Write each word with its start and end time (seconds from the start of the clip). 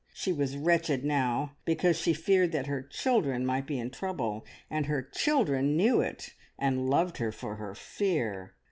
She 0.15 0.33
was 0.33 0.57
wretched 0.57 1.05
now 1.05 1.55
because 1.63 1.95
she 1.95 2.15
feared 2.15 2.51
that 2.53 2.65
her 2.65 2.81
"children" 2.81 3.45
might 3.45 3.67
be 3.67 3.77
in 3.77 3.91
trouble, 3.91 4.43
and 4.67 4.87
her 4.87 5.03
"children" 5.03 5.77
knew 5.77 6.01
it, 6.01 6.33
and 6.57 6.89
loved 6.89 7.17
her 7.19 7.31
for 7.31 7.57
her 7.57 7.75
fear. 7.75 8.55